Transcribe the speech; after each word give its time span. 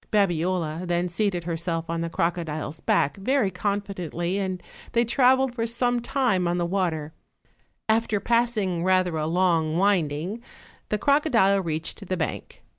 Babiola 0.11 0.87
then 0.87 1.09
seated 1.09 1.43
herself 1.43 1.87
on 1.87 2.01
the 2.01 2.09
crocodile's 2.09 2.79
back 2.79 3.17
very 3.17 3.51
confidently, 3.51 4.39
and 4.39 4.63
they 4.93 5.05
traveled 5.05 5.53
for 5.53 5.67
some 5.67 5.99
time 5.99 6.47
on 6.47 6.57
the 6.57 6.65
water: 6.65 7.13
after 7.87 8.19
passing 8.19 8.83
rather 8.83 9.15
a 9.17 9.27
long 9.27 9.77
winding, 9.77 10.41
the 10.89 10.97
crocodile 10.97 11.61
reached 11.61 12.07
the 12.07 12.17
bank. 12.17 12.63